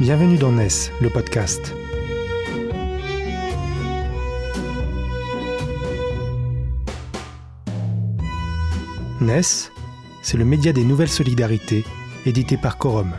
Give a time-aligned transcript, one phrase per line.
[0.00, 0.68] Bienvenue dans NES,
[1.00, 1.74] le podcast.
[9.20, 9.40] NES,
[10.22, 11.84] c'est le média des nouvelles solidarités,
[12.26, 13.12] édité par Corum,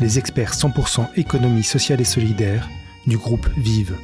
[0.00, 2.66] les experts 100% économie sociale et solidaire
[3.06, 3.94] du groupe Vive.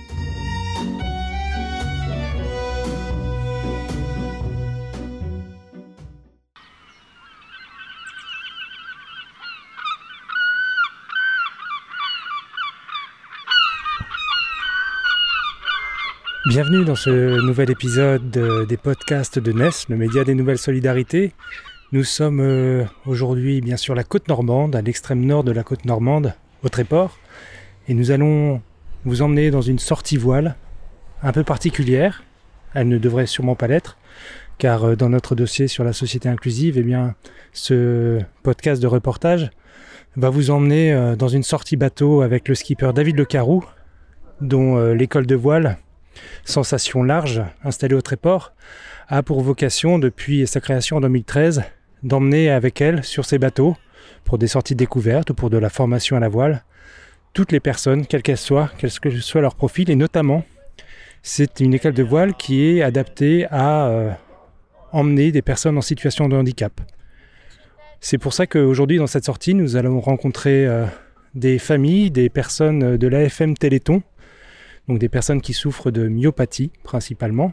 [16.56, 21.34] Bienvenue dans ce nouvel épisode des podcasts de NES, le média des nouvelles solidarités.
[21.92, 25.84] Nous sommes euh, aujourd'hui bien sûr la côte normande, à l'extrême nord de la côte
[25.84, 26.33] normande,
[26.64, 27.19] au Tréport,
[27.88, 28.62] et nous allons
[29.05, 30.56] vous emmener dans une sortie voile
[31.23, 32.24] un peu particulière.
[32.73, 33.98] Elle ne devrait sûrement pas l'être,
[34.56, 37.16] car euh, dans notre dossier sur la société inclusive, eh bien,
[37.53, 39.50] ce podcast de reportage
[40.16, 43.62] va vous emmener euh, dans une sortie bateau avec le skipper David Le Carou,
[44.41, 45.77] dont l'école de voile
[46.45, 48.53] Sensation Large, installée au Tréport,
[49.09, 51.62] a pour vocation, depuis sa création en 2013,
[52.03, 53.77] d'emmener avec elle sur ses bateaux,
[54.25, 56.64] pour des sorties découvertes ou pour de la formation à la voile,
[57.33, 60.44] toutes les personnes, quelles qu'elles soient, quel que soit leur profil, et notamment,
[61.22, 64.11] c'est une école de voile qui est adaptée à euh,
[64.92, 66.81] emmener des personnes en situation de handicap.
[68.00, 70.87] C'est pour ça qu'aujourd'hui, dans cette sortie, nous allons rencontrer euh,
[71.34, 74.03] des familles, des personnes de l'AFM Téléthon,
[74.89, 77.53] donc des personnes qui souffrent de myopathie principalement,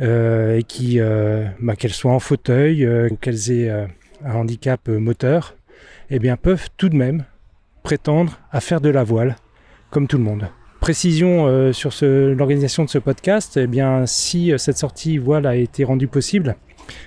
[0.00, 5.54] euh, et qui, euh, bah, qu'elles soient en fauteuil, euh, qu'elles aient un handicap moteur,
[6.10, 7.24] eh bien, peuvent tout de même
[7.82, 9.36] prétendre à faire de la voile,
[9.90, 10.48] comme tout le monde.
[10.80, 13.68] Précision sur l'organisation de ce podcast, eh
[14.06, 16.56] si cette sortie voile a été rendue possible,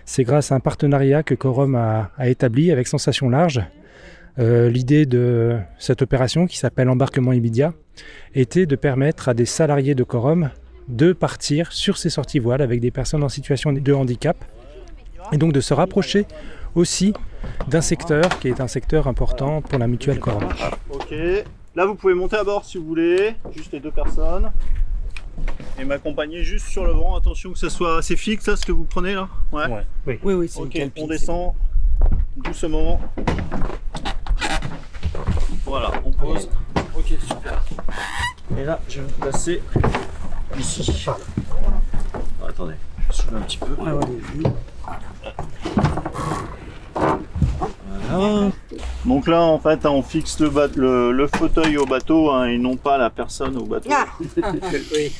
[0.06, 3.62] c'est grâce à un partenariat que Corum a établi avec Sensation Large,
[4.40, 7.74] euh, l'idée de cette opération qui s'appelle embarquement immédiat
[8.36, 10.50] était de permettre à des salariés de Corum
[10.88, 14.38] de partir sur ces sorties voiles avec des personnes en situation de handicap
[15.32, 16.26] et donc de se rapprocher
[16.76, 17.14] aussi
[17.68, 20.48] d'un secteur qui est un secteur important pour la mutuelle Corum.
[20.90, 21.14] Ok,
[21.76, 24.52] là vous pouvez monter à bord si vous voulez, juste les deux personnes
[25.80, 27.16] et m'accompagner juste sur le vent.
[27.16, 29.28] Attention que ça soit assez fixe, là, ce que vous prenez là.
[29.52, 29.66] Ouais.
[30.06, 31.54] Oui, oui, oui c'est Ok, on descend
[32.38, 33.00] doucement.
[35.66, 36.50] Voilà, on pose.
[36.98, 37.64] Ok, super.
[38.58, 39.62] Et là, je vais me placer
[40.58, 41.06] ici.
[41.08, 43.76] Ah, attendez, je vais soulever un petit peu.
[43.78, 44.00] voilà.
[49.06, 52.98] Donc là, en fait, on fixe le, le, fauteuil au bateau hein, et non pas
[52.98, 53.90] la personne au bateau.
[53.92, 54.08] Ah.
[54.94, 55.14] oui.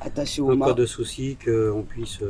[0.00, 2.20] Attention, pas de souci qu'on puisse.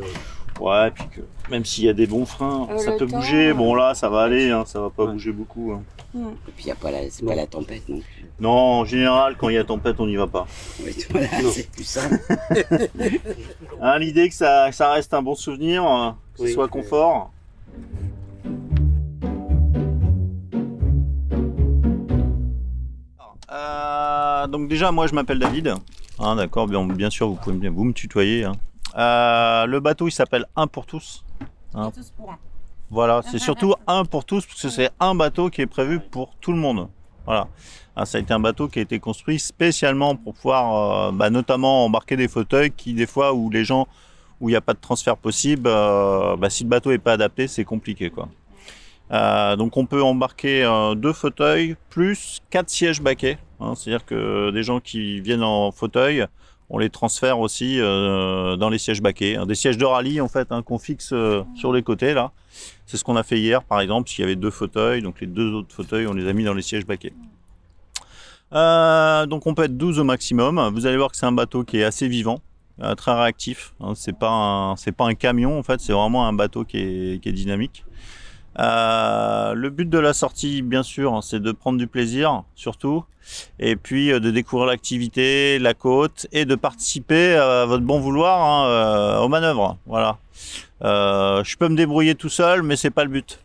[0.61, 1.21] Euh, Ouais, puis que
[1.51, 3.53] même s'il y a des bons freins, euh, ça peut bouger.
[3.53, 5.73] Bon là, ça va aller, hein, ça va pas bouger beaucoup.
[5.73, 5.83] Hein.
[6.15, 8.25] Et puis il y a pas la, c'est pas la tempête non plus.
[8.41, 10.47] Non, en général, quand il y a tempête, on n'y va pas.
[10.85, 12.03] Oui, voilà, c'est plus ça.
[13.83, 17.33] hein, L'idée que ça, ça, reste un bon souvenir, euh, que ce soit confort.
[23.51, 25.75] Euh, donc déjà, moi, je m'appelle David.
[26.19, 28.47] D'accord, bien, bien, sûr, vous pouvez me, vous me tutoyer.
[28.95, 29.01] Hein.
[29.01, 31.25] Euh, le bateau, il s'appelle Un pour tous.
[31.75, 31.91] Hein.
[31.95, 32.39] Tous pour un.
[32.91, 36.35] Voilà, c'est surtout un pour tous, parce que c'est un bateau qui est prévu pour
[36.41, 36.89] tout le monde.
[37.27, 37.49] Voilà.
[37.95, 41.31] Ah, ça a été un bateau qui a été construit spécialement pour pouvoir, euh, bah,
[41.31, 43.87] notamment embarquer des fauteuils qui, des fois, où les gens,
[44.41, 47.13] où il n'y a pas de transfert possible, euh, bah, si le bateau n'est pas
[47.13, 48.29] adapté, c'est compliqué, quoi.
[49.57, 50.65] donc on peut embarquer
[50.97, 53.39] deux fauteuils plus quatre sièges baquets.
[53.61, 53.75] Hein.
[53.75, 56.27] C'est-à-dire que des gens qui viennent en fauteuil
[56.71, 59.37] on les transfère aussi euh, dans les sièges baquets.
[59.37, 59.47] Hein.
[59.47, 62.33] Des sièges de rallye fait hein, qu'on fixe euh, sur les côtés là.
[62.87, 65.27] C'est ce qu'on a fait hier par exemple, s'il y avait deux fauteuils, donc les
[65.27, 67.15] deux autres fauteuils on les a mis dans les sièges baquets.
[68.53, 70.71] Euh, donc on peut être 12 au maximum.
[70.75, 72.41] Vous allez voir que c'est un bateau qui est assez vivant,
[72.97, 73.75] très réactif.
[73.81, 73.93] Hein.
[73.95, 77.85] C'est pas c'est pas un camion en fait, c'est vraiment un bateau qui est dynamique.
[78.59, 83.05] Euh, le but de la sortie, bien sûr, hein, c'est de prendre du plaisir, surtout,
[83.61, 88.43] et puis euh, de découvrir l'activité, la côte, et de participer à votre bon vouloir
[88.43, 89.79] hein, euh, aux manœuvres.
[89.87, 90.19] Voilà.
[90.83, 93.39] je peux me débrouiller tout seul, mais c'est pas le but.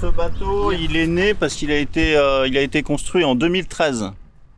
[0.00, 2.12] Ce bateau, il est né parce qu'il a été,
[2.46, 4.10] il a été construit en 2013.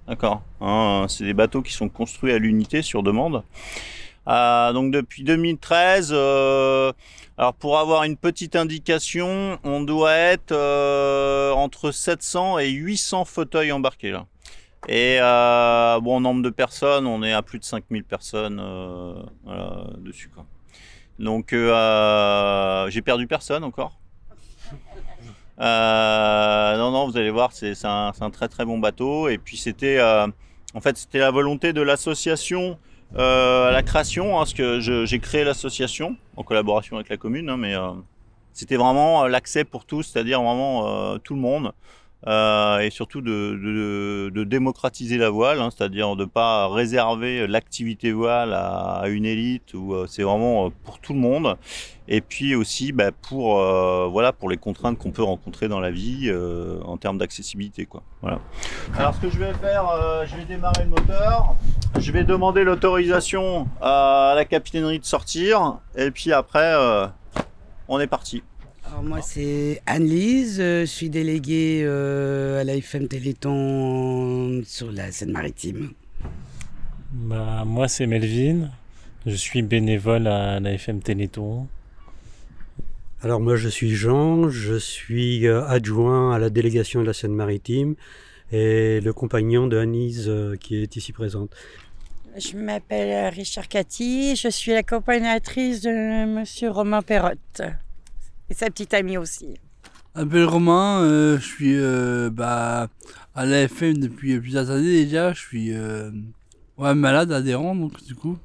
[0.09, 0.43] D'accord.
[0.61, 3.43] Hein, c'est des bateaux qui sont construits à l'unité sur demande.
[4.27, 6.15] donc depuis 2013
[7.37, 13.73] alors pour avoir une petite indication, on doit être euh, entre 700 et 800 fauteuils
[13.73, 14.17] embarqués.
[14.87, 19.15] Et euh, bon, nombre de personnes, on est à plus de 5000 personnes euh,
[19.99, 20.31] dessus.
[21.19, 23.99] Donc j'ai perdu personne encore.
[25.59, 29.29] non, non, vous allez voir, c'est un, un, très très bon bateau.
[29.29, 32.79] Et puis c'était, en fait, c'était la volonté de l'association
[33.17, 37.57] à la création, hein, parce que j'ai créé l'association en collaboration avec la commune, hein,
[37.57, 37.75] mais
[38.53, 41.73] c'était vraiment l'accès pour tous, c'est-à-dire vraiment tout le monde.
[42.27, 49.03] Euh, et surtout de, démocratiser la voile, hein, c'est-à-dire de pas réserver l'activité voile à,
[49.09, 51.57] une élite ou euh, c'est vraiment euh, pour tout le monde.
[52.09, 53.55] Et puis aussi bah, pour
[54.11, 56.31] voilà pour les contraintes qu'on peut rencontrer dans la vie
[56.85, 58.03] en termes d'accessibilité quoi.
[58.21, 58.41] Voilà.
[58.99, 59.87] Alors ce que je vais faire,
[60.27, 61.55] je vais démarrer le moteur.
[61.99, 66.75] Je vais demander l'autorisation à la capitainerie de sortir et puis après
[67.89, 68.43] on est parti.
[68.87, 75.93] Alors moi c'est Anne-Lise, euh, je suis déléguée euh, à l'AFM Téléthon sur la Seine-Maritime.
[77.11, 78.69] Bah, moi c'est Melvin,
[79.25, 81.67] je suis bénévole à l'AFM Téléthon.
[83.23, 87.95] Alors moi je suis Jean, je suis euh, adjoint à la délégation de la Seine-Maritime
[88.53, 90.31] et le compagnon de Anise
[90.61, 91.51] qui est ici présente.
[92.37, 97.63] Je m'appelle Richard Cathy, je suis l'accompagnatrice de Monsieur Romain Perrotte
[98.51, 99.59] et sa petite amie aussi.
[100.15, 102.89] Je m'appelle Romain, euh, je suis euh, bah,
[103.35, 105.33] à l'AFM depuis plusieurs années déjà.
[105.33, 106.11] Je suis euh,
[106.79, 108.39] ouais, malade, adhérent, donc du coup.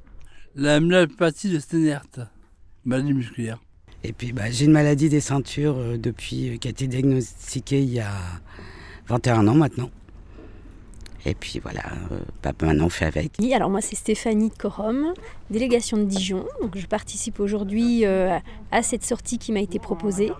[0.56, 2.02] La myopathie de Stenert,
[2.84, 3.60] maladie musculaire.
[4.02, 8.00] Et puis bah, j'ai une maladie des ceintures depuis qui a été diagnostiquée il y
[8.00, 8.12] a
[9.06, 9.90] 21 ans maintenant.
[11.26, 11.82] Et puis voilà,
[12.12, 13.32] euh, papa maintenant fait avec.
[13.52, 15.12] Alors moi c'est Stéphanie Corom,
[15.50, 16.46] délégation de Dijon.
[16.62, 18.38] Donc je participe aujourd'hui euh,
[18.72, 20.32] à cette sortie qui m'a été proposée.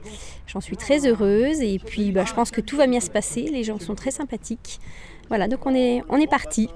[0.47, 3.43] J'en suis très heureuse et puis bah, je pense que tout va bien se passer.
[3.43, 4.81] Les gens sont très sympathiques.
[5.29, 6.71] Voilà, donc on est, on est parti.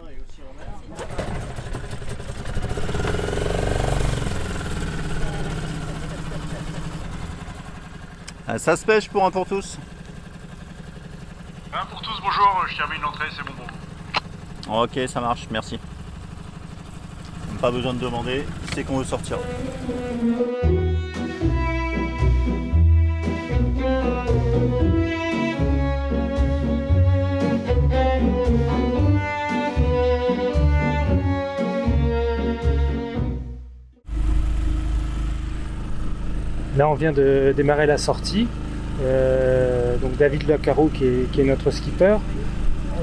[8.58, 9.78] Ça se pêche pour un pour tous?
[11.72, 13.73] Un pour tous, bonjour, je termine l'entrée, c'est bon bon.
[14.70, 15.78] Ok, ça marche, merci.
[17.60, 18.44] Pas besoin de demander,
[18.74, 19.38] c'est qu'on veut sortir.
[36.76, 38.48] Là, on vient de démarrer la sortie.
[39.02, 42.16] Euh, donc David Lacaro qui est notre skipper.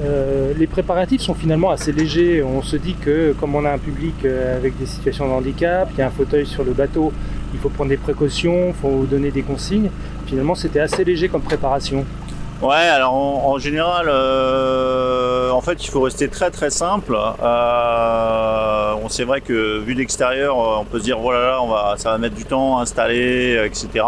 [0.02, 2.42] Euh, les préparatifs sont finalement assez légers.
[2.44, 5.90] On se dit que comme on a un public euh, avec des situations de handicap,
[5.94, 7.12] il y a un fauteuil sur le bateau,
[7.54, 9.90] il faut prendre des précautions, il faut donner des consignes.
[10.26, 12.06] Finalement, c'était assez léger comme préparation.
[12.62, 17.18] Ouais, alors en, général, euh, en fait, il faut rester très très simple.
[17.42, 18.82] Euh,
[19.12, 22.36] c'est vrai que vu d'extérieur, on peut se dire voilà, on va, ça va mettre
[22.36, 24.06] du temps à installer, etc.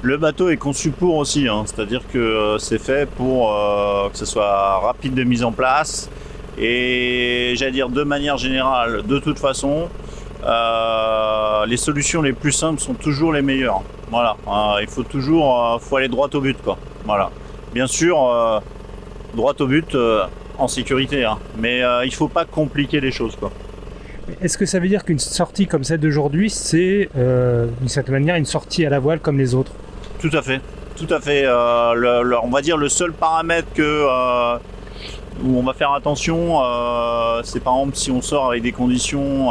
[0.00, 1.64] Le bateau est conçu pour aussi, hein.
[1.66, 6.10] c'est-à-dire que euh, c'est fait pour euh, que ce soit rapide de mise en place
[6.58, 9.88] et j'allais dire de manière générale, de toute façon,
[10.44, 13.82] euh, les solutions les plus simples sont toujours les meilleures.
[14.10, 14.76] Voilà, hein.
[14.80, 16.78] il faut toujours, faut aller droit au but, quoi.
[17.04, 17.30] Voilà.
[17.74, 18.62] Bien sûr,
[19.34, 19.96] droit au but
[20.58, 21.38] en sécurité, hein.
[21.56, 23.50] mais il faut pas compliquer les choses, quoi.
[24.40, 28.36] Est-ce que ça veut dire qu'une sortie comme celle d'aujourd'hui, c'est euh, d'une certaine manière
[28.36, 29.72] une sortie à la voile comme les autres?
[30.20, 30.60] Tout à fait.
[30.96, 31.42] Tout à fait.
[31.44, 34.58] Euh, on va dire le seul paramètre que, euh,
[35.42, 36.58] où on va faire attention,
[37.42, 39.50] c'est par exemple si on sort avec des conditions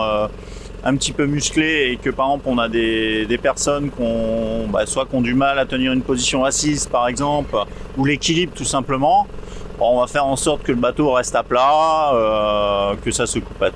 [0.84, 4.86] un petit peu musclées et que par exemple on a des, personnes qui ont, bah,
[4.86, 7.56] soit qui ont du mal à tenir une position assise par exemple,
[7.98, 9.28] ou l'équilibre tout simplement.
[9.80, 12.14] on va faire en sorte que le bateau reste à plat,
[13.04, 13.72] que ça se coupe pas,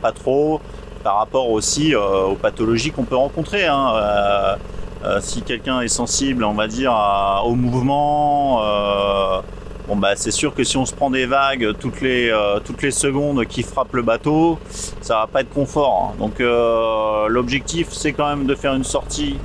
[0.00, 0.60] pas trop
[1.02, 3.66] par rapport aussi euh, aux pathologies qu'on peut rencontrer.
[3.66, 3.92] Hein.
[3.94, 4.56] Euh,
[5.04, 6.94] euh, si quelqu'un est sensible, on va dire,
[7.44, 8.62] au mouvement,
[9.88, 12.32] bon bah c'est sûr que si on se prend des vagues toutes les
[12.82, 14.58] les secondes qui frappent le bateau,
[15.00, 16.12] ça va pas être confort.
[16.12, 16.18] Hein.
[16.18, 16.40] Donc
[17.28, 19.36] l'objectif c'est quand même de faire une sortie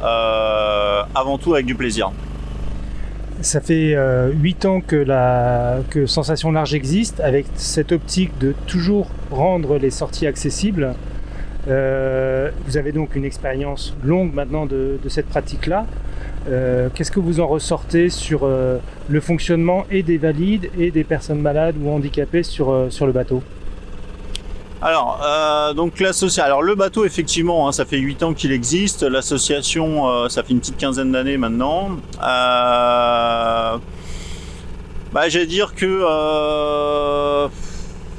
[0.00, 2.12] avant tout avec du plaisir.
[3.42, 8.54] Ça fait euh, 8 ans que, la, que Sensation Large existe, avec cette optique de
[8.68, 10.94] toujours rendre les sorties accessibles.
[11.66, 15.86] Euh, vous avez donc une expérience longue maintenant de, de cette pratique-là.
[16.48, 21.04] Euh, Qu'est-ce que vous en ressortez sur euh, le fonctionnement et des valides et des
[21.04, 23.42] personnes malades ou handicapées sur, euh, sur le bateau?
[24.84, 25.24] Alors,
[25.76, 26.42] donc l'association.
[26.42, 29.04] Alors le bateau, effectivement, hein, ça fait 8 ans qu'il existe.
[29.04, 31.90] L'association, ça fait une petite quinzaine d'années maintenant.
[32.18, 33.78] Bah,
[35.28, 35.86] j'allais dire que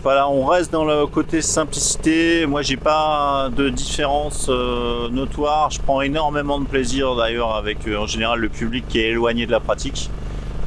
[0.03, 2.45] Voilà, on reste dans le côté simplicité.
[2.45, 5.71] Moi, j'ai pas de différence euh, notoire.
[5.71, 9.45] Je prends énormément de plaisir d'ailleurs avec euh, en général le public qui est éloigné
[9.45, 10.09] de la pratique.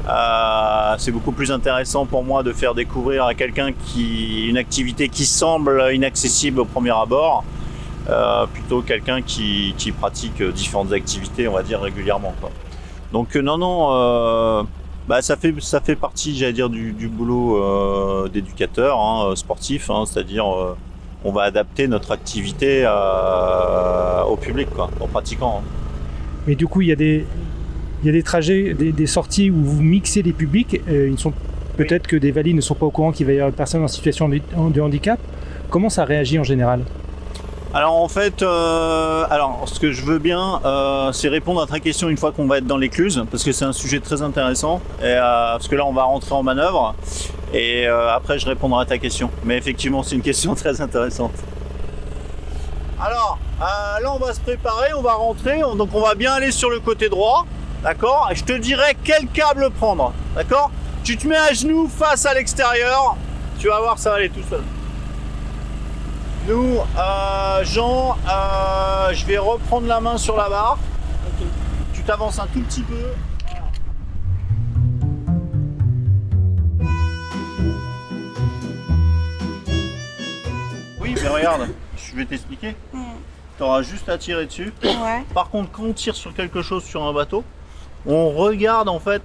[0.09, 5.11] Euh, c'est beaucoup plus intéressant pour moi de faire découvrir à quelqu'un qui une activité
[5.11, 7.45] qui semble inaccessible au premier abord,
[8.55, 12.33] plutôt quelqu'un qui, qui pratique différentes activités, on va dire régulièrement.
[13.13, 14.67] Donc non, non,
[15.09, 19.91] bah, ça fait ça fait partie, j'allais dire, du, du boulot euh, d'éducateur hein, sportif,
[19.91, 20.77] hein, c'est-à-dire euh,
[21.25, 25.61] on va adapter notre activité euh, au public, quoi, aux pratiquants.
[25.63, 25.69] hein.
[26.47, 27.25] Mais du coup, il y a des,
[28.03, 30.81] il y a des trajets, des, des sorties où vous mixez les publics.
[30.89, 31.33] euh, ils sont
[31.77, 33.83] peut-être que des valides ne sont pas au courant qu'il va y avoir une personne
[33.83, 34.41] en situation de,
[34.73, 35.19] de handicap.
[35.71, 36.85] Comment ça réagit en général?
[37.75, 39.27] Alors en fait, euh,
[39.67, 42.59] ce que je veux bien, euh, c'est répondre à ta question une fois qu'on va
[42.59, 44.81] être dans l'écluse, parce que c'est un sujet très intéressant.
[45.01, 45.21] Et, euh,
[45.53, 46.95] parce que là, on va rentrer en manœuvre,
[47.53, 49.31] et après, je répondrai à ta question.
[49.45, 51.33] Mais effectivement, c'est une question très intéressante.
[52.99, 56.53] Alors, là, on va se préparer, on va rentrer, on- donc on va bien aller
[56.53, 57.45] sur le côté droit,
[57.83, 58.29] d'accord?
[58.33, 60.71] Et je te dirai quel câble prendre, d'accord?
[61.05, 63.17] Tu te mets à genoux face à l'extérieur,
[63.59, 64.63] tu vas voir, ça va aller tout seul.
[66.47, 70.79] Nous, euh, Jean, euh, je vais reprendre la main sur la barre.
[71.93, 72.95] Tu t'avances un tout petit peu.
[81.01, 82.77] Oui, mais regarde, je vais t'expliquer.
[83.57, 84.73] Tu auras juste à tirer dessus.
[84.85, 85.25] Ouais.
[85.35, 87.43] Par contre, quand on tire sur quelque chose sur un bateau,
[88.07, 89.23] on regarde en fait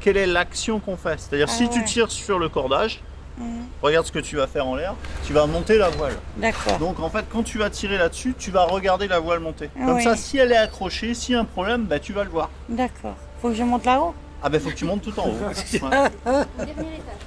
[0.00, 1.18] quelle est l'action qu'on fait.
[1.18, 3.00] C'est-à-dire, Ah si tu tires sur le cordage,
[3.38, 3.66] Mhm.
[3.82, 6.14] regarde ce que tu vas faire en l'air, tu vas monter la voile.
[6.36, 6.78] D'accord.
[6.78, 9.70] Donc en fait, quand tu vas tirer là-dessus, tu vas regarder la voile monter.
[9.80, 10.04] Ah Comme oui.
[10.04, 12.50] ça, si elle est accrochée, s'il y a un problème, bah, tu vas le voir.
[12.68, 13.14] D'accord.
[13.40, 14.14] Faut que je monte là-haut?
[14.42, 15.36] Ah bah faut que tu montes tout en haut.
[15.82, 16.44] Ouais.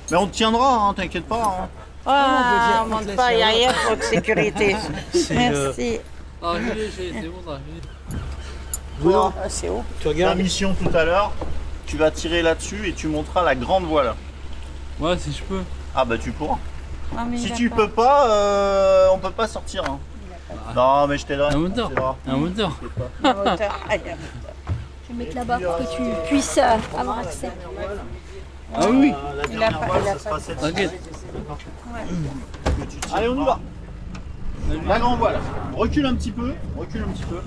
[0.09, 1.43] Mais on te tiendra, hein, t'inquiète pas.
[1.63, 1.69] hein.
[2.05, 4.75] Ah, on monte pas, il n'y a rien pour de sécurité.
[4.75, 5.99] Euh, Merci.
[6.41, 6.53] Ah,
[6.95, 9.11] c'est bon, l'ai.
[9.11, 9.83] Toi, Ah, c'est haut.
[9.99, 11.31] Tu ta regardes mission tout à l'heure,
[11.85, 14.13] tu vas tirer là-dessus et tu monteras la grande voile.
[14.99, 15.61] Ouais, si je peux.
[15.95, 16.57] Ah bah tu pourras.
[17.17, 17.75] Ah, mais Si il a tu pas.
[17.75, 19.83] peux pas, euh, on peut pas sortir.
[19.85, 19.99] hein.
[20.75, 21.53] Non mais je t'aiderai.
[21.53, 21.91] Un moteur.
[22.27, 22.77] Un moteur.
[23.23, 24.01] Allez.
[25.09, 27.51] Je vais mettre là-bas pour que tu puisses euh, avoir accès.
[28.73, 30.61] Ah oui, Euh, la Il a dernière pas- voile, il a ça sera pas- celle-ci.
[30.61, 30.91] t'inquiète.
[32.63, 33.15] que tu tires.
[33.15, 33.59] Allez, on y va.
[34.87, 35.39] La grande voile.
[35.75, 36.53] Recule un petit peu.
[36.77, 37.41] Recule un petit peu.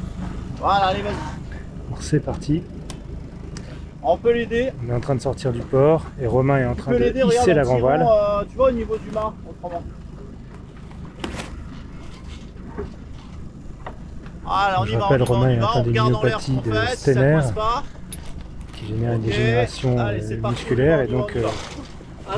[0.59, 1.15] Voilà, allez, vas-y.
[2.01, 2.63] C'est parti.
[4.07, 4.71] On peut l'aider.
[4.87, 7.33] On est en train de sortir du port et Romain est en train de regarde.
[7.33, 8.03] hisser la grand voile.
[8.03, 9.83] euh, tu vois, au niveau du mât, autrement.
[14.45, 15.69] Voilà, on Je y rappelle, va, Romain est va.
[15.71, 16.97] atteint On de regarde en l'air ce myopathie qu'on de fait,
[17.47, 17.83] si pas.
[18.75, 21.47] qui génère une dégénération Allez, euh, musculaire et donc euh,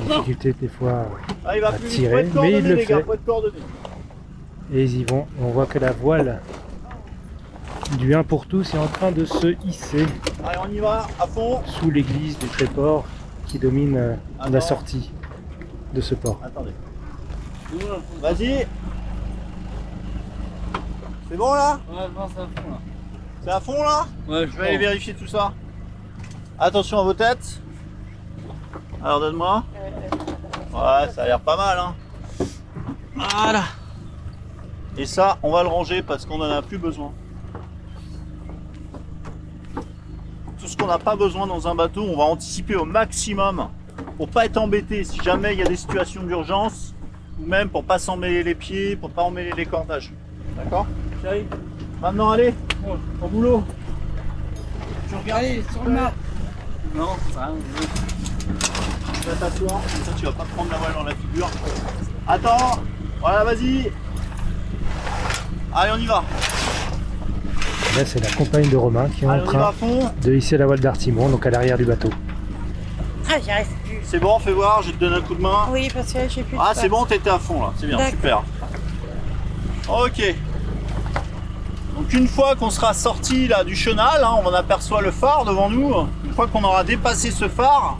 [0.06, 1.06] difficulté des fois.
[1.44, 1.88] Ah, il va à vite.
[1.88, 3.04] tirer, mais il le gars, fait.
[4.72, 5.26] Et ils y vont.
[5.42, 6.40] On voit que la voile
[7.98, 10.06] du 1 pour tous est en train de se hisser
[10.44, 11.62] Allez, on y va, à fond.
[11.66, 13.04] sous l'église du Tréport
[13.46, 14.14] qui domine euh,
[14.50, 15.10] la sortie
[15.94, 16.40] de ce port.
[16.44, 16.72] Attendez.
[18.20, 18.66] Vas-y.
[21.28, 21.80] C'est bon là?
[21.90, 21.96] Ouais,
[22.34, 22.78] c'est à fond là.
[23.42, 24.06] C'est à fond là?
[24.28, 25.52] Ouais, Je vais aller vérifier tout ça.
[26.58, 27.60] Attention à vos têtes.
[29.02, 29.64] Alors donne-moi.
[30.72, 31.94] Ouais, ça a l'air pas mal hein.
[33.14, 33.62] Voilà.
[34.98, 37.12] Et ça, on va le ranger parce qu'on en a plus besoin.
[40.76, 43.68] Ce qu'on n'a pas besoin dans un bateau, on va anticiper au maximum
[44.16, 46.94] pour pas être embêté si jamais il y a des situations d'urgence
[47.40, 50.12] ou même pour pas s'emmêler les pieds, pour pas emmêler les cordages.
[50.56, 50.86] D'accord
[51.22, 51.46] Chérie
[52.00, 52.52] Maintenant allez,
[53.22, 53.64] au boulot.
[55.08, 56.12] Tu regardes Allez, sur le mât.
[56.94, 57.52] Non, ça va.
[59.14, 61.50] Tu vas t'asseoir, comme ça tu vas pas prendre la voile dans la figure.
[62.28, 62.82] Attends,
[63.20, 63.90] voilà vas-y.
[65.74, 66.22] Allez on y va.
[67.96, 70.10] Là, c'est la compagne de Romain qui est en train fond.
[70.22, 72.10] de hisser la voile d'Artimon, donc à l'arrière du bateau.
[73.28, 73.98] Ah, j'y arrive plus.
[74.04, 75.66] C'est bon, fais voir, je vais te donner un coup de main.
[75.70, 77.86] Oui, parce que là, j'ai plus de Ah c'est bon, t'étais à fond là, c'est
[77.86, 78.42] bien, super.
[79.88, 80.34] Ok.
[81.96, 85.70] Donc une fois qu'on sera sorti là du chenal, hein, on aperçoit le phare devant
[85.70, 85.90] nous.
[86.24, 87.96] Une fois qu'on aura dépassé ce phare,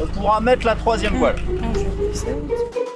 [0.00, 1.36] on pourra mettre la troisième voile.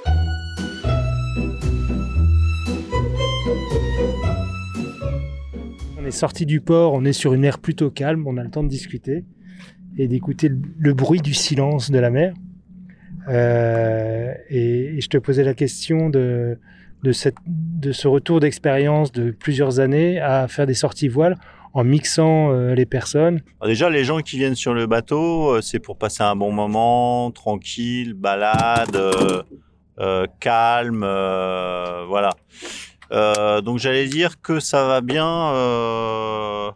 [6.11, 8.63] est sorti du port, on est sur une aire plutôt calme, on a le temps
[8.63, 9.23] de discuter
[9.97, 12.33] et d'écouter le, bruit du silence de la mer.
[13.27, 16.59] Euh, et, je te posais la question de,
[17.03, 21.37] de, cette, de ce retour d'expérience de plusieurs années à faire des sorties voiles
[21.73, 23.41] en mixant euh, les personnes.
[23.65, 27.31] Déjà, les gens qui viennent sur le bateau, euh, c'est pour passer un bon moment,
[27.31, 28.97] tranquille, balade.
[30.39, 32.31] calme, voilà.
[33.11, 35.53] Euh, donc j'allais dire que ça va bien.
[35.53, 36.71] euh,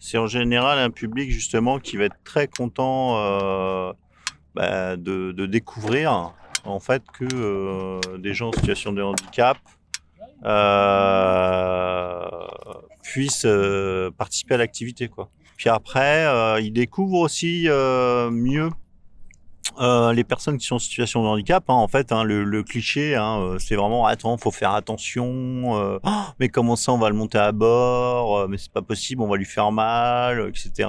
[0.00, 3.92] c'est en général un public justement qui va être très content euh,
[4.54, 6.32] bah, de, de découvrir
[6.64, 9.58] en fait que euh, des gens en situation de handicap
[10.44, 12.28] euh,
[13.02, 13.46] puissent
[14.16, 15.28] participer à l'activité quoi.
[15.56, 16.24] Puis après,
[16.62, 18.70] ils découvrent aussi mieux
[19.80, 21.64] euh, les personnes qui sont en situation de handicap.
[21.68, 21.74] hein.
[21.74, 25.76] en fait, hein, le, le cliché, hein, euh, c'est vraiment attends, faut faire attention.
[25.76, 28.82] euh, Oh, mais comment ça, on va le monter à bord euh, Mais c'est pas
[28.82, 30.88] possible, on va lui faire mal, euh, etc.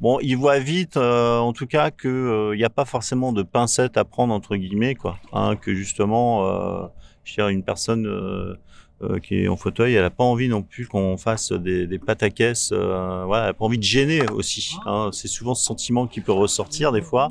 [0.00, 3.42] Bon, ils voient vite, euh, en tout cas, que il n'y a pas forcément de
[3.42, 5.16] pincettes à prendre entre guillemets, quoi.
[5.32, 6.88] hein, que justement,
[7.24, 10.86] je dire, une personne euh, qui est en fauteuil, elle a pas envie non plus
[10.86, 12.70] qu'on fasse des, des pataquès.
[12.72, 14.76] Euh, voilà, elle a pas envie de gêner aussi.
[14.86, 15.10] hein.
[15.12, 17.30] C'est souvent ce sentiment qui peut ressortir des fois.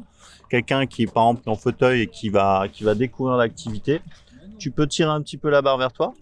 [0.50, 4.01] Quelqu'un qui est par exemple en fauteuil et qui va qui va découvrir l'activité,
[4.60, 6.13] tu peux tirer un petit peu la barre vers toi.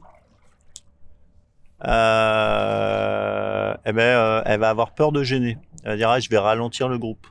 [1.85, 5.57] Euh, eh ben, euh, elle va avoir peur de gêner.
[5.83, 7.27] Elle va dire ah, je vais ralentir le groupe.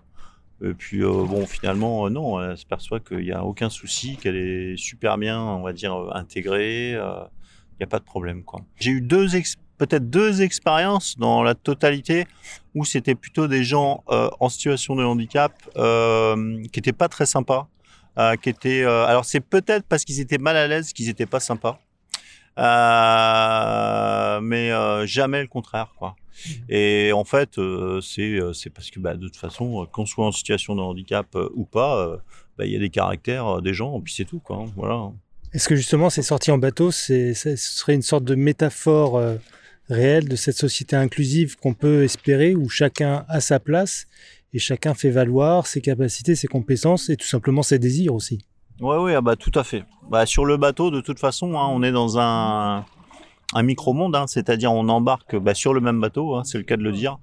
[0.63, 4.17] Et puis euh, bon, finalement, euh, non, elle se perçoit qu'il n'y a aucun souci,
[4.17, 6.95] qu'elle est super bien, on va dire, euh, intégrée.
[6.95, 7.25] euh,
[7.73, 8.43] Il n'y a pas de problème.
[8.79, 12.27] J'ai eu deux ex- peut-être deux expériences dans la totalité
[12.75, 17.27] où c'était plutôt des gens euh, en situation de handicap euh, qui étaient pas très
[17.27, 17.69] sympas,
[18.19, 18.85] euh, qui étaient.
[18.85, 21.79] alors c'est peut-être parce qu'ils étaient mal à l'aise qu'ils étaient pas sympas,
[24.41, 24.71] mais
[25.07, 26.17] jamais le contraire, quoi.
[26.69, 27.59] Et en fait,
[28.03, 32.19] c'est parce que bah, de toute façon, qu'on soit en situation de handicap ou pas,
[32.59, 34.57] bah, il y a des caractères des gens, et puis c'est tout, quoi.
[34.57, 35.11] hein, Voilà.
[35.55, 39.37] Est-ce que justement ces sorties en bateau, c'est, ce serait une sorte de métaphore euh,
[39.89, 44.07] réelle de cette société inclusive qu'on peut espérer, où chacun a sa place
[44.53, 48.39] et chacun fait valoir ses capacités, ses compétences et tout simplement ses désirs aussi
[48.81, 49.85] Ouais, ouais, ah bah, tout à fait.
[50.11, 52.85] Bah, sur le bateau, de toute façon, hein, on est dans un,
[53.55, 56.77] un micro-monde, hein, c'est-à-dire on embarque bah, sur le même bateau, hein, c'est le cas
[56.77, 57.19] de le dire.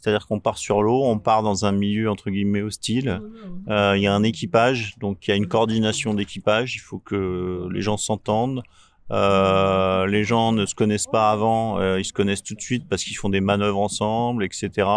[0.00, 3.20] C'est-à-dire qu'on part sur l'eau, on part dans un milieu entre guillemets hostile.
[3.68, 6.76] Euh, Il y a un équipage, donc il y a une coordination d'équipage.
[6.76, 8.62] Il faut que les gens s'entendent.
[9.10, 12.84] Euh, les gens ne se connaissent pas avant, euh, ils se connaissent tout de suite
[12.88, 14.88] parce qu'ils font des manœuvres ensemble, etc.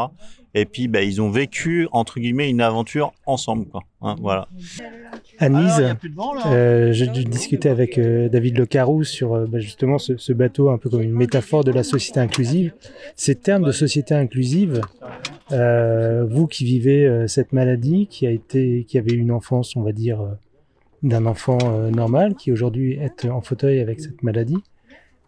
[0.53, 3.81] Et puis, bah, ils ont vécu entre guillemets une aventure ensemble, quoi.
[4.01, 4.47] Hein, voilà.
[5.39, 5.83] Anise,
[6.19, 10.17] Ah, euh, je je discutais avec euh, David Le Carou sur euh, bah, justement ce,
[10.17, 12.73] ce bateau un peu comme une métaphore de la société inclusive.
[13.15, 14.81] Ces termes de société inclusive,
[15.51, 19.81] euh, vous qui vivez euh, cette maladie, qui a été, qui avait une enfance, on
[19.81, 20.29] va dire, euh,
[21.03, 24.57] d'un enfant euh, normal, qui aujourd'hui est en fauteuil avec cette maladie,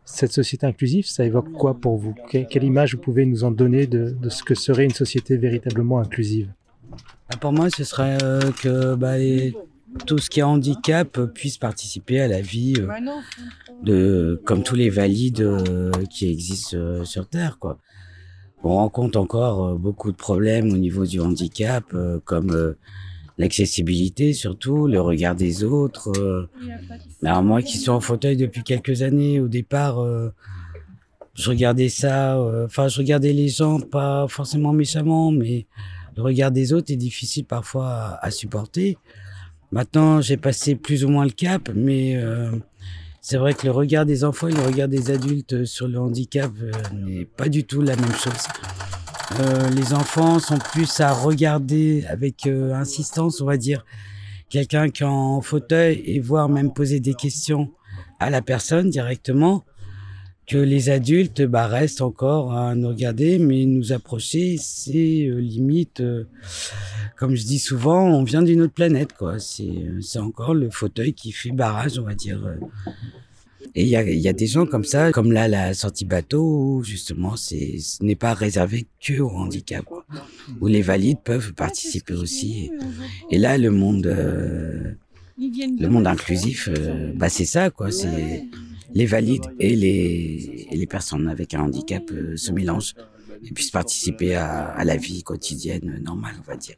[0.06, 2.16] cette société inclusive, ça évoque quoi pour vous?
[2.32, 6.00] Que- Quelle image vous pouvez nous en donner de, ce que serait une société véritablement
[6.00, 6.50] inclusive?
[7.30, 9.18] Bah, Pour moi, ce serait euh, que bah,
[10.08, 12.88] tout ce qui est handicap puisse participer à la vie euh,
[13.84, 15.48] de, comme tous les valides
[16.10, 17.60] qui existent sur Terre.
[18.64, 21.86] On rencontre encore beaucoup de problèmes au niveau du handicap,
[22.26, 22.76] comme
[23.40, 26.12] l'accessibilité surtout, le regard des autres.
[26.20, 26.48] euh.
[27.24, 30.32] Alors moi qui suis en fauteuil depuis quelques années, au départ, euh,
[31.34, 35.66] je regardais ça, euh, enfin je regardais les gens pas forcément méchamment, mais
[36.18, 38.98] le regard des autres est difficile parfois à, à supporter.
[39.72, 42.52] Maintenant, j'ai passé plus ou moins le cap, mais euh,
[43.22, 46.52] c'est vrai que le regard des enfants et le regard des adultes sur le handicap
[46.94, 48.44] n'est pas du tout la même chose.
[49.38, 53.86] Euh, les enfants sont plus à regarder avec euh, insistance, on va dire,
[54.50, 57.72] quelqu'un qui est en fauteuil et voire même poser des questions
[58.20, 59.64] à la personne directement
[60.48, 66.02] que les adultes bah, restent encore à nous regarder, mais nous approcher, c'est euh, limite,
[66.02, 66.28] euh,
[67.16, 69.38] comme je dis souvent, on vient d'une autre planète, quoi.
[69.38, 72.42] C'est, c'est encore le fauteuil qui fait barrage, on va dire.
[73.70, 73.80] Euh.
[73.80, 76.06] Et il y a, il y a des gens comme ça, comme là, la sortie
[76.06, 80.06] bateau, où justement, c'est, ce n'est pas réservé que au handicap, quoi.
[80.62, 82.72] Où les valides peuvent participer aussi.
[83.32, 84.94] Et là, le monde, euh,
[85.38, 87.92] le monde inclusif, euh, bah, c'est ça, quoi.
[87.92, 88.44] C'est,
[88.94, 92.96] les valides et les, et les personnes avec un handicap euh, se mélangent
[93.44, 96.76] et puissent participer à, à la vie quotidienne euh, normale, on va dire.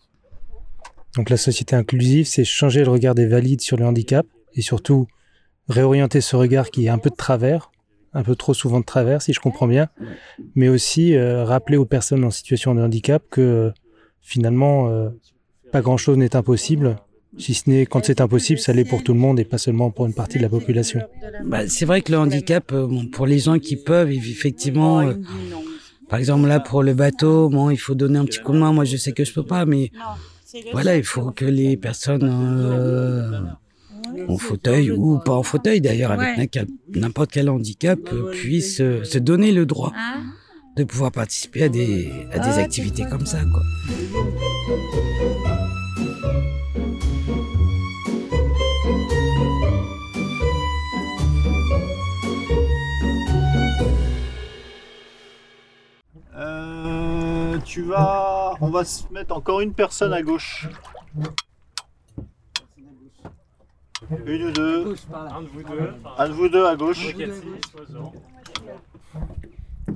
[1.15, 5.07] Donc la société inclusive, c'est changer le regard des valides sur le handicap et surtout
[5.69, 7.71] réorienter ce regard qui est un peu de travers,
[8.13, 9.87] un peu trop souvent de travers si je comprends bien,
[10.55, 13.71] mais aussi euh, rappeler aux personnes en situation de handicap que euh,
[14.21, 15.09] finalement euh,
[15.71, 16.97] pas grand-chose n'est impossible,
[17.37, 19.89] si ce n'est quand c'est impossible, ça l'est pour tout le monde et pas seulement
[19.89, 21.01] pour une partie de la population.
[21.45, 25.13] Bah, c'est vrai que le handicap, euh, bon, pour les gens qui peuvent, effectivement, euh,
[26.09, 28.73] par exemple là pour le bateau, bon, il faut donner un petit coup de main.
[28.73, 29.91] Moi, je sais que je peux pas, mais
[30.73, 33.39] voilà, il faut que les personnes euh,
[34.27, 36.59] en fauteuil ou pas en fauteuil d'ailleurs, avec
[36.93, 39.91] n'importe quel- handicap, euh, puissent euh, se donner le droit
[40.77, 43.39] de pouvoir participer à des, à des activités comme ça.
[43.41, 43.61] Quoi.
[56.35, 58.53] Euh, tu vas.
[58.61, 60.67] On va se mettre encore une personne à gauche.
[64.25, 64.95] Une ou deux.
[65.13, 65.89] Un de vous deux.
[66.17, 67.15] Un de vous deux à gauche.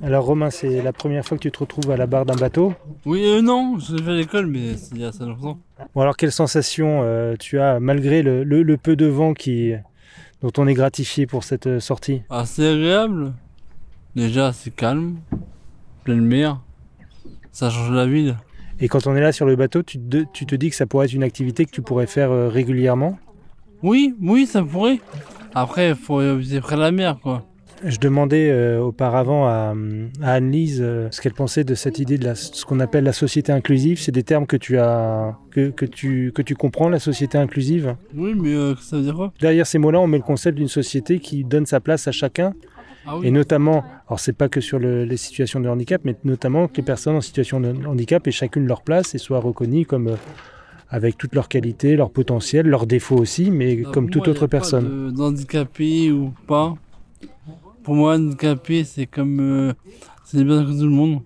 [0.02, 2.74] Alors Romain, c'est la première fois que tu te retrouves à la barre d'un bateau.
[3.04, 5.58] Oui, euh, non, je l'ai fait à l'école, mais c'est il y a assez longtemps.
[5.94, 9.72] Bon alors quelle sensation euh, tu as malgré le, le- le peu de vent qui,
[10.42, 12.22] dont on est gratifié pour cette euh, sortie?
[12.30, 13.32] Assez agréable.
[14.14, 15.16] Déjà, c'est calme.
[16.04, 16.60] Pleine mer.
[17.52, 18.36] Ça change la ville.
[18.80, 20.86] Et quand on est là sur le bateau, tu te, tu te dis que ça
[20.86, 23.18] pourrait être une activité que tu pourrais faire régulièrement?
[23.82, 25.00] Oui, oui, ça pourrait.
[25.54, 27.44] Après, il faut habiter près de la mer, quoi.
[27.84, 29.74] Je demandais euh, auparavant à,
[30.22, 33.12] à Anne-Lise euh, ce qu'elle pensait de cette idée de la, ce qu'on appelle la
[33.12, 34.00] société inclusive.
[34.00, 37.94] C'est des termes que tu as, que, que tu, que tu comprends, la société inclusive.
[38.16, 39.30] Oui, mais euh, ça veut dire quoi?
[39.40, 42.54] Derrière ces mots-là, on met le concept d'une société qui donne sa place à chacun.
[43.06, 43.26] Ah oui.
[43.28, 46.78] Et notamment, alors c'est pas que sur le- les situations de handicap, mais notamment que
[46.78, 50.16] les personnes en situation de handicap aient chacune leur place et soient reconnues comme euh,
[50.88, 54.30] avec toutes leurs qualités, leurs potentiels, leurs défauts aussi, mais Ah, comme toute moi, y
[54.30, 54.84] a autre pas personne.
[54.88, 56.74] de- D'handicapé ou pas.
[57.82, 59.40] Pour moi, handicapé, c'est comme.
[59.40, 59.72] euh,
[60.24, 61.20] c'est bien que tout le monde.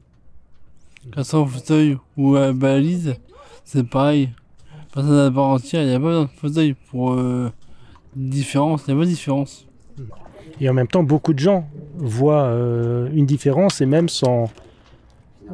[1.12, 3.14] Qu'elle soit en fauteuil ou à balise,
[3.64, 4.30] c'est pareil.
[4.92, 7.12] Personne à part entière, il n'y a pas de fauteuil pour.
[7.12, 7.50] Euh,
[8.16, 9.66] différence, il n'y a pas de différence.
[10.60, 14.50] Et en même temps, beaucoup de gens voient euh, une différence et même s'en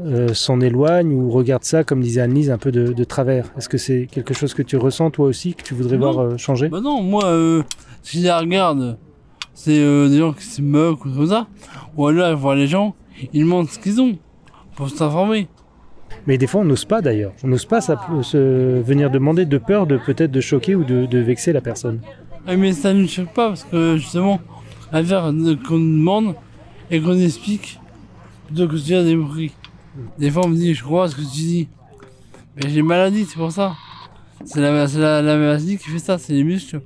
[0.04, 3.46] euh, s'en éloignent ou regardent ça, comme disait Annelise, un peu de, de travers.
[3.56, 6.12] Est-ce que c'est quelque chose que tu ressens toi aussi, que tu voudrais Non.
[6.12, 6.68] voir euh, changer?
[6.68, 7.62] Bah non, moi, euh,
[8.02, 8.98] si je la regarde,
[9.54, 11.46] c'est euh, des gens qui se moquent ou comme ça.
[11.96, 12.94] Ou alors, ils voient les gens,
[13.32, 14.16] ils demandent ce qu'ils ont
[14.74, 15.48] pour s'informer.
[16.26, 17.32] Mais des fois, on n'ose pas d'ailleurs.
[17.44, 21.06] On n'ose pas ça, se venir demander de peur de peut-être de choquer ou de,
[21.06, 22.00] de vexer la personne.
[22.46, 24.40] Ah, mais ça ne choque pas parce que justement,
[24.92, 25.32] à faire
[25.66, 26.34] qu'on demande
[26.90, 27.80] et qu'on explique
[28.46, 29.52] plutôt que de dire des bruits.
[30.18, 31.68] Des fois, on me dit, je crois ce que tu dis.
[32.56, 33.74] Mais j'ai une maladie, c'est pour ça.
[34.44, 36.80] C'est la, c'est la, la maladie qui fait ça, c'est les muscles.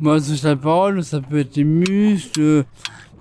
[0.00, 2.64] Moi, touche la parole, ça peut être les muscles.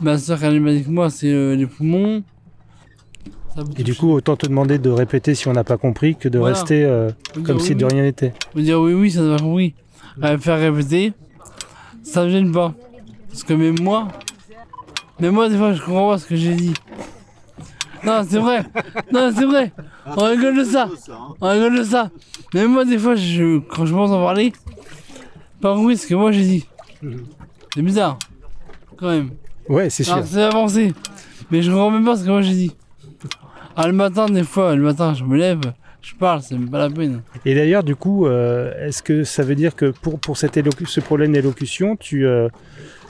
[0.02, 2.24] Ma soeur, elle m'a dit que moi, c'est euh, les poumons.
[3.78, 6.38] Et du coup, autant te demander de répéter si on n'a pas compris que de
[6.40, 6.56] Voilà.
[6.56, 7.10] rester euh,
[7.46, 8.34] comme oui, si de rien n'était.
[8.54, 9.74] Faut dire oui, oui, ça va compris.
[10.22, 11.14] À me faire répéter,
[12.04, 12.74] ça me gêne pas.
[13.30, 14.10] Parce que même moi,
[15.22, 16.74] même moi, des fois, je comprends pas ce que j'ai dit.
[18.06, 18.64] Non, c'est vrai.
[19.12, 19.72] Non, c'est vrai.
[20.06, 20.90] On rigole de ça.
[21.42, 22.10] On rigole de ça.
[22.54, 24.54] Même moi, des fois, je, quand je pense en parler,
[25.62, 26.66] pas compris ce que moi j'ai dit.
[27.74, 28.18] C'est bizarre.
[28.98, 29.32] Quand même.
[29.68, 30.14] Ouais, c'est sûr.
[30.14, 30.94] Alors, c'est avancé.
[31.52, 32.76] Mais je comprends même pas ce que moi j'ai dit.
[33.76, 35.60] Ah, le matin, des fois, le matin, je me lève,
[36.02, 37.22] je parle, c'est même pas la peine.
[37.46, 41.00] Et d'ailleurs, du coup, euh, est-ce que ça veut dire que pour, pour cette ce
[41.02, 42.48] problème d'élocution, tu, euh,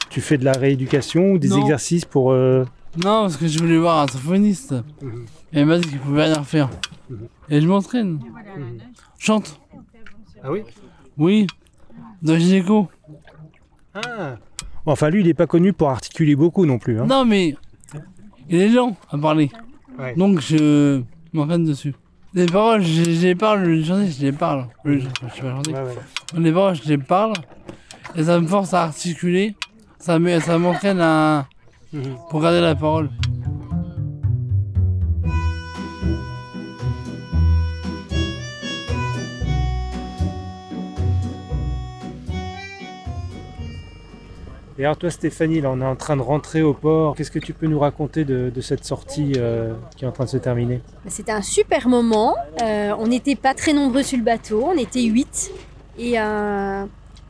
[0.10, 1.62] tu fais de la rééducation ou des Non.
[1.62, 2.32] exercices pour...
[2.32, 2.66] euh,
[2.98, 4.74] Non, parce que je voulais voir un sophoniste.
[5.54, 6.70] Et il m'a dit qu'il pouvait rien faire.
[7.50, 8.20] Et je m'entraîne.
[9.20, 9.60] Chante.
[10.44, 10.62] Ah oui?
[11.18, 11.48] Oui.
[12.22, 12.88] Dans gynéco.
[13.94, 14.36] Ah.
[14.86, 17.00] Enfin, lui, il n'est pas connu pour articuler beaucoup non plus.
[17.00, 17.06] hein.
[17.06, 17.56] Non, mais
[18.50, 19.50] il est lent à parler.
[19.98, 20.14] Ouais.
[20.16, 21.02] Donc je
[21.34, 21.96] m'entraîne dessus.
[22.34, 24.68] Les paroles, je, je les parle, les chansons, je les parle.
[24.84, 25.62] Je, je, pas.
[25.72, 26.40] Ouais, ouais.
[26.40, 27.34] Les paroles, je les parle.
[28.16, 29.56] Et ça me force à articuler.
[30.00, 31.48] Ça m'entraîne à.
[32.30, 33.10] Pour garder la parole.
[44.78, 47.16] Et alors toi, Stéphanie, là, on est en train de rentrer au port.
[47.16, 50.26] Qu'est-ce que tu peux nous raconter de, de cette sortie euh, qui est en train
[50.26, 50.82] de se terminer?
[51.08, 52.36] C'était un super moment.
[52.62, 55.52] Euh, on n'était pas très nombreux sur le bateau, on était 8.
[55.98, 56.86] Et euh,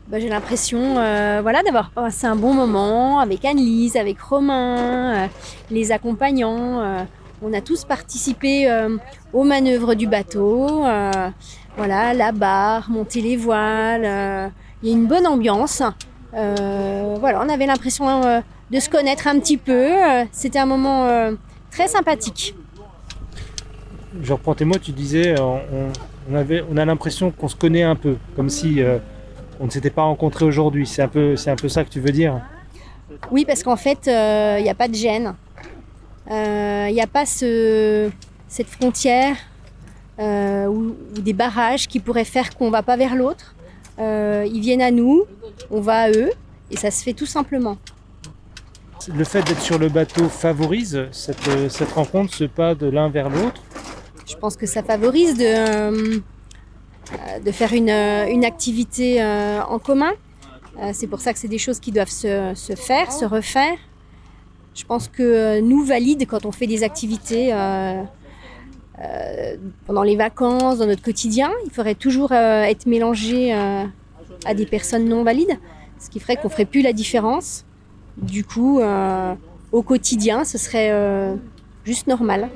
[0.08, 5.28] bah, j'ai l'impression euh, voilà, d'avoir passé un bon moment avec Anne-Lise, avec Romain, euh,
[5.72, 6.80] les accompagnants.
[6.82, 7.04] euh,
[7.42, 8.68] on a tous participé
[9.34, 10.84] aux manœuvres du bateau.
[11.78, 14.52] voilà, la barre, monter les voiles.
[14.82, 15.84] Il y a une bonne ambiance.
[16.32, 18.42] Voilà, on avait l'impression
[18.72, 19.90] de se connaître un petit peu.
[20.32, 21.08] C'était un moment
[21.70, 22.56] très sympathique.
[24.24, 25.60] Je reprends tes mots, tu disais, on,
[26.32, 28.82] on avait, on a l'impression qu'on se connaît un peu, comme si
[29.60, 30.86] on ne s'était pas rencontrés aujourd'hui.
[30.86, 32.42] C'est un, peu, c'est un peu ça que tu veux dire
[33.32, 35.36] Oui, parce qu'en fait, il n'y a pas de gêne.
[36.30, 38.10] Il n'y a pas ce,
[38.48, 39.36] cette frontière
[40.20, 43.54] euh, ou, ou des barrages qui pourraient faire qu'on ne va pas vers l'autre.
[44.00, 45.24] euh, ils viennent à nous,
[45.72, 46.32] on va à eux,
[46.72, 47.78] et ça se fait tout simplement.
[49.14, 53.10] Le fait d'être sur le bateau favorise cette, euh, cette rencontre, ce pas de l'un
[53.10, 53.62] vers l'autre.
[54.26, 56.20] Je pense que ça favorise de, euh,
[57.44, 60.14] de faire une, euh, une activité euh, en commun.
[60.82, 63.78] Euh, c'est pour ça que c'est des choses qui doivent se, se faire, se refaire.
[64.74, 68.04] Je pense que euh, nous valide quand on fait des activités euh,
[69.02, 71.52] euh, pendant les vacances, dans notre quotidien.
[71.66, 73.86] Il faudrait toujours euh, être mélangé euh,
[74.46, 75.58] à des personnes non valides,
[75.98, 77.64] ce qui ferait qu'on ferait plus la différence.
[78.18, 79.34] Du coup, euh,
[79.72, 81.36] au quotidien, ce serait euh,
[81.86, 82.50] juste normal.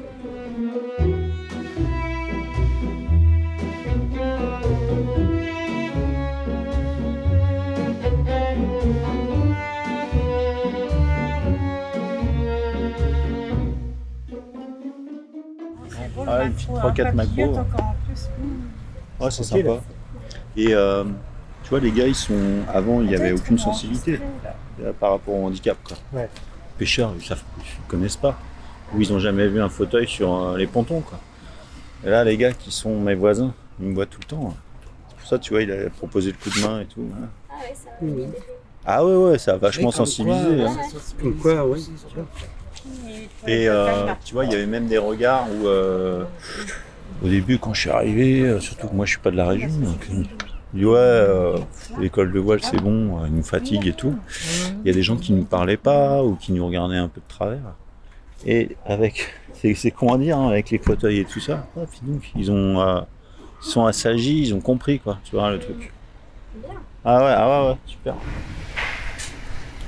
[16.50, 17.60] Une petite 3-4 macros.
[19.20, 19.82] Ouais, c'est sympa.
[20.58, 21.04] Et euh,
[21.64, 22.34] tu vois, les gars, ils sont.
[22.74, 24.20] Avant, il n'y avait aucune sensibilité
[24.84, 25.78] euh, par rapport au handicap.
[25.84, 25.98] Quoi.
[26.14, 26.24] Ouais.
[26.24, 27.36] Les pêcheurs, ils ne
[27.88, 28.38] connaissent pas.
[28.96, 31.02] Ou ils n'ont jamais vu un fauteuil sur euh, les pontons.
[31.02, 31.20] Quoi.
[32.06, 34.54] Et là, les gars qui sont mes voisins, ils me voient tout le temps.
[35.10, 37.06] C'est pour ça, tu vois, il a proposé le coup de main et tout.
[37.14, 37.28] hein.
[38.86, 40.64] Ah ouais, ouais, ça a vachement sensibilisé.
[40.64, 40.76] hein.
[41.22, 41.88] Comme quoi, oui.
[43.47, 46.23] Et euh, tu vois, il y avait même des regards où, euh,
[47.23, 49.47] au début, quand je suis arrivé, euh, surtout que moi je suis pas de la
[49.47, 50.08] région, donc
[50.75, 51.25] il ouais,
[51.99, 54.15] l'école de voile c'est bon, il nous fatigue et tout.
[54.84, 57.21] Il y a des gens qui nous parlaient pas ou qui nous regardaient un peu
[57.21, 57.75] de travers.
[58.45, 61.65] Et avec, c'est con à dire, hein, avec les fauteuils et tout ça,
[62.36, 63.04] ils ont,
[63.62, 65.91] sont assagis, ils ont compris quoi, tu vois le truc.
[67.04, 68.15] Ah ouais, ah ouais, ouais, super.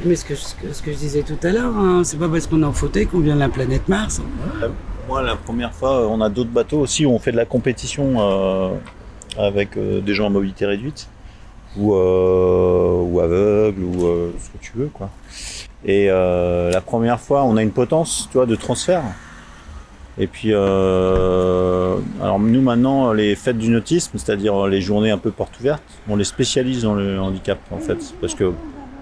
[0.03, 3.05] Mais ce que, je disais tout à l'heure, hein, c'est pas parce qu'on en fauteuil
[3.05, 4.19] qu'on vient de la planète Mars.
[4.63, 4.67] hein.
[5.07, 8.15] Moi, la première fois, on a d'autres bateaux aussi où on fait de la compétition
[8.19, 8.69] euh,
[9.37, 11.07] avec euh, des gens à mobilité réduite
[11.77, 15.09] ou, euh, ou aveugles ou euh, ce que tu veux, quoi.
[15.85, 19.03] Et euh, la première fois, on a une potence, tu vois, de transfert.
[20.17, 25.31] Et puis, euh, alors nous maintenant, les fêtes du nautisme, c'est-à-dire les journées un peu
[25.31, 28.51] portes ouvertes, on les spécialise dans le handicap en fait, parce que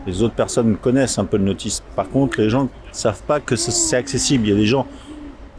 [0.09, 1.83] les autres personnes connaissent un peu le nautisme.
[1.95, 4.45] Par contre, les gens ne savent pas que c'est- accessible.
[4.47, 4.85] Il y a des gens,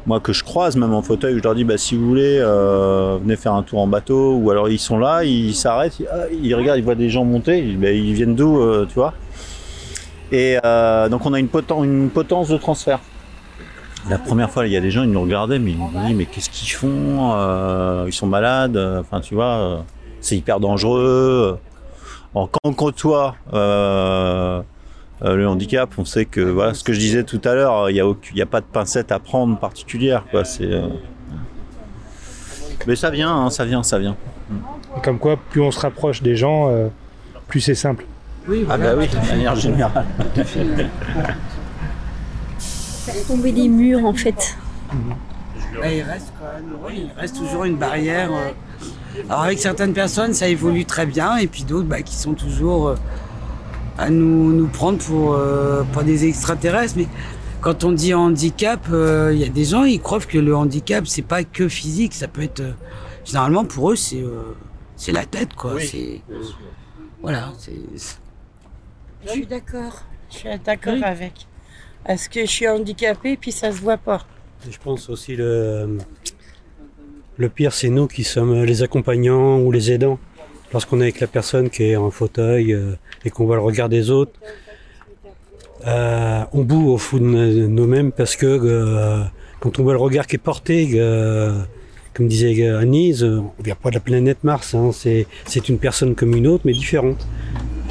[0.07, 2.39] moi, que je croise même en fauteuil, où je leur dis, bah, si vous voulez,
[2.41, 6.53] euh, venez faire un tour en bateau, ou alors ils sont là, ils s'arrêtent, ils,
[6.53, 9.15] ah, regardent, ils voient des gens monter, ils, bah, ils viennent d'où, euh, tu vois
[10.33, 13.01] Et euh, donc on a une, poten- une potence de transfert.
[14.09, 16.15] La première fois, il y a des gens, ils nous regardaient, mais ils nous disaient,
[16.15, 17.35] mais qu'est-ce qu'ils font
[18.07, 19.85] Ils sont malades, enfin, tu vois,
[20.21, 21.59] c'est hyper dangereux.
[22.35, 24.63] Alors, quand on côtoie euh,
[25.23, 27.95] euh, le handicap, on sait que, voilà, ce que je disais tout à l'heure, il
[28.35, 30.45] n'y a, pas de pincette à prendre particulière, quoi.
[30.45, 30.89] C'est, euh,
[32.87, 34.17] Mais ça vient, hein, ça vient, ça vient.
[34.97, 36.87] Et comme quoi, plus on se rapproche des gens, euh,
[37.49, 38.07] plus c'est simple.
[38.49, 40.07] Oui, Ah bah oui, de manière générale.
[42.59, 44.57] Faire tomber des murs en fait.
[44.93, 48.31] Bah, il reste quand même, oui, il reste toujours une barrière.
[49.29, 52.89] Alors avec certaines personnes, ça évolue très bien, et puis d'autres bah, qui sont toujours
[52.89, 52.95] euh,
[53.99, 56.95] à nous, nous prendre pour, euh, pour des extraterrestres.
[56.97, 57.07] Mais
[57.61, 61.07] quand on dit handicap, euh, il y a des gens, ils croient que le handicap,
[61.07, 62.61] c'est pas que physique, ça peut être.
[62.61, 62.73] euh,
[63.25, 64.55] généralement, pour eux, c'est euh,
[64.97, 65.79] c'est la tête, quoi.
[65.81, 66.23] C'est
[67.21, 67.53] voilà.
[67.59, 67.73] c'est
[69.27, 70.03] Je suis d'accord.
[70.31, 71.47] Je suis d'accord avec.
[72.07, 74.25] Parce que je suis handicapée, puis ça se voit pas.
[74.71, 75.99] Je pense aussi le,
[77.41, 80.19] le pire, c'est nous qui sommes les accompagnants ou les aidants.
[80.73, 82.93] Lorsqu'on est avec la personne qui est en fauteuil euh,
[83.25, 84.33] et qu'on voit le regard des autres,
[85.87, 89.23] euh, on boue au fond de no- nous-mêmes parce que euh,
[89.59, 91.59] quand on voit le regard qui est porté, euh,
[92.15, 96.15] comme disait Anise, euh, on vient pas de la planète Mars, hein, c'est une personne
[96.15, 97.27] comme une autre mais différente.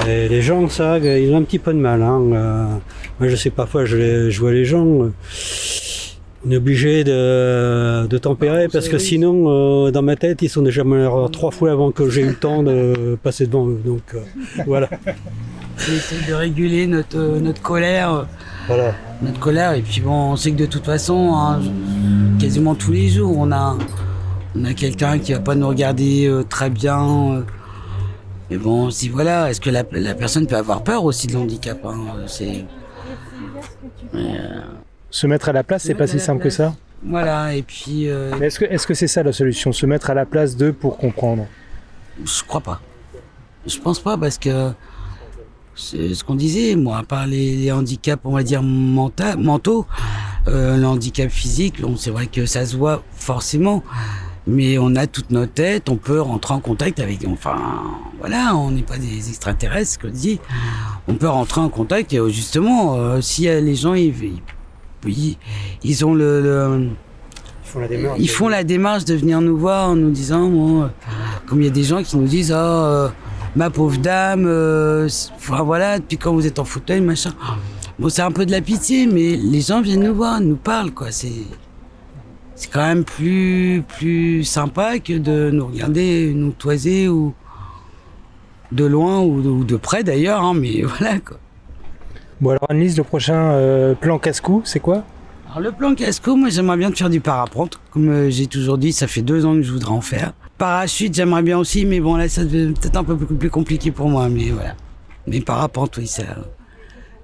[0.05, 2.01] Les gens, ça, euh, ils ont un petit peu de mal.
[2.01, 2.21] Hein.
[2.33, 2.65] euh,
[3.19, 5.09] moi, je sais parfois, je, je vois les gens.
[6.45, 10.61] On est obligé de, de tempérer parce que sinon, euh, dans ma tête, ils sont
[10.61, 13.79] déjà morts trois fois avant que j'ai eu le temps de passer devant eux.
[13.83, 14.19] Donc euh,
[14.65, 14.89] voilà.
[15.05, 18.25] On essaie de réguler notre, euh, notre colère.
[18.67, 18.93] voilà.
[19.21, 19.73] Notre colère.
[19.73, 21.59] Et puis bon, on sait que de toute façon, hein,
[22.39, 23.77] quasiment tous les jours, on a,
[24.55, 27.01] on a quelqu'un qui va pas nous regarder euh, très bien.
[27.35, 27.41] euh.
[28.49, 31.79] mais bon, si voilà, est-ce que la, la personne peut avoir peur aussi de l'handicap
[31.85, 32.65] hein, euh, C'est.
[35.11, 36.75] Se mettre à la place, c'est pas si simple que ça.
[37.03, 38.07] voilà, et puis.
[38.09, 40.73] euh, Mais est-ce que que c'est ça la solution, se mettre à la place d'eux
[40.73, 41.45] pour comprendre?
[42.23, 42.81] Je crois pas.
[43.65, 44.71] Je pense pas parce que
[45.75, 49.85] c'est ce qu'on disait, moi, à part les, les handicaps, on va dire menta- mentaux,
[50.47, 53.83] euh, le handicap physique, bon, c'est vrai que ça se voit forcément.
[54.47, 57.83] mais on a toute notre tête, on peut rentrer en contact avec, enfin,
[58.19, 60.39] voilà, on n'est pas des extraterrestres, comme dit.
[61.07, 64.41] On peut rentrer en contact et euh, justement, euh, si les gens, ils, ils,
[65.05, 66.89] ils ont le, le
[67.63, 68.19] Ils font la démarche.
[68.19, 70.87] ils font la démarche de venir nous voir en nous disant, bon, euh,
[71.45, 73.09] comme il y a des gens qui nous disent, ah, euh,
[73.55, 77.31] ma pauvre dame, euh, enfin, voilà, depuis quand vous êtes en fauteuil, machin.
[77.97, 80.91] Bon, c'est un peu de la pitié, mais les gens viennent nous voir, nous parlent,
[80.91, 81.11] quoi.
[81.11, 81.43] C'est,
[82.55, 87.33] c'est quand même plus, plus sympa que de nous regarder, nous toiser ou
[88.71, 91.37] de loin ou de, ou de près d'ailleurs, hein, mais voilà, quoi.
[92.41, 95.03] Bon alors Annelise, le prochain euh, plan casse-cou, c'est quoi?
[95.47, 97.79] Alors le plan casco, moi j'aimerais bien te faire du parapente.
[97.91, 100.33] Comme euh, j'ai toujours dit, ça fait deux ans que je voudrais en faire.
[100.57, 103.91] Parachute, j'aimerais bien aussi, mais bon là ça devient peut-être un peu plus, plus compliqué
[103.91, 104.75] pour moi, mais voilà.
[105.27, 106.23] Mais parapente, oui, ça,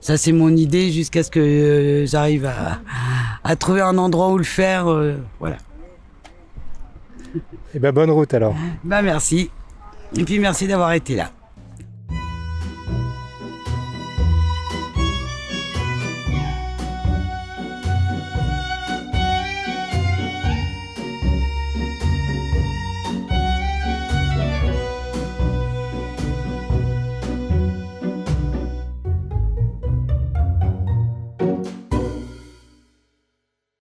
[0.02, 2.80] ça c'est mon idée jusqu'à ce que euh, j'arrive à,
[3.44, 4.86] à trouver un endroit où le faire.
[5.40, 5.58] voilà.
[7.74, 8.56] Eh ben bonne route alors.
[8.84, 9.50] Bah merci.
[10.18, 11.32] Et puis merci d'avoir été là.